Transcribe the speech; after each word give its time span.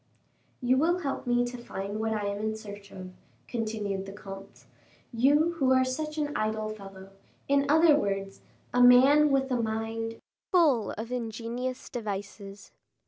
"You 0.63 0.77
will 0.77 1.01
help 1.01 1.27
me 1.27 1.45
to 1.45 1.59
find 1.59 1.99
what 1.99 2.11
I 2.11 2.25
am 2.25 2.39
in 2.39 2.55
search 2.55 2.89
of," 2.91 3.11
continued 3.47 4.07
the 4.07 4.11
comte: 4.11 4.65
"you 5.13 5.51
who 5.59 5.71
are 5.73 5.85
such 5.85 6.17
an 6.17 6.35
idle 6.35 6.69
fellow, 6.69 7.11
in 7.47 7.67
other 7.69 7.95
words, 7.95 8.41
a 8.73 8.81
man 8.81 9.29
with 9.29 9.51
a 9.51 9.61
mind 9.61 10.19
full 10.51 10.89
of 10.97 11.11
ingenious 11.11 11.87
devices." 11.87 12.71